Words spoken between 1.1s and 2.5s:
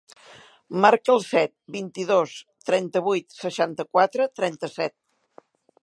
el set, vint-i-dos,